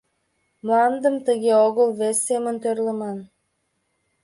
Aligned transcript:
Мландым 0.65 1.15
тыге 1.25 1.53
огыл, 1.67 1.89
вес 1.99 2.17
семын 2.27 2.55
тӧрлыман. 2.63 3.17